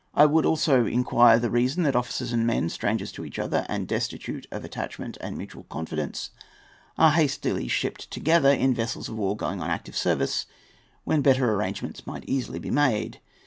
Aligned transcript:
I 0.15 0.25
would 0.25 0.47
also 0.47 0.87
inquire 0.87 1.37
the 1.37 1.51
reason 1.51 1.83
that 1.83 1.95
officers 1.95 2.33
and 2.33 2.47
men, 2.47 2.69
strangers 2.69 3.11
to 3.11 3.23
each 3.23 3.37
other, 3.37 3.67
and 3.69 3.87
destitute 3.87 4.47
of 4.49 4.65
attachment 4.65 5.15
and 5.21 5.37
mutual 5.37 5.65
confidence, 5.65 6.31
are 6.97 7.11
hastily 7.11 7.67
shipped 7.67 8.09
together 8.09 8.49
in 8.49 8.73
vessels 8.73 9.09
of 9.09 9.17
war 9.19 9.37
going 9.37 9.61
on 9.61 9.69
active 9.69 9.95
service, 9.95 10.47
when 11.03 11.21
better 11.21 11.53
arrangements 11.53 12.07
might 12.07 12.23
easily 12.25 12.57
be 12.57 12.71
made. 12.71 13.19